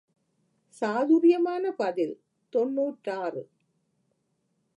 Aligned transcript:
சாதுர்யமான 0.73 1.71
பதில் 1.71 2.15
தொன்னூற்றாறு. 2.53 3.43